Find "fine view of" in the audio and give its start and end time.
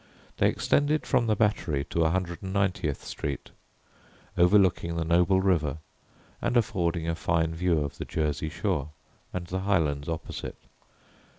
7.13-7.99